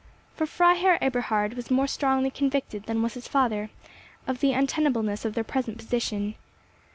For 0.35 0.47
Freiherr 0.47 0.97
Eberhard 0.99 1.53
was 1.53 1.69
more 1.69 1.85
strongly 1.85 2.31
convinced 2.31 2.87
than 2.87 3.03
was 3.03 3.13
his 3.13 3.27
father 3.27 3.69
of 4.25 4.39
the 4.39 4.51
untenableness 4.51 5.25
of 5.25 5.35
their 5.35 5.43
present 5.43 5.77
position. 5.77 6.33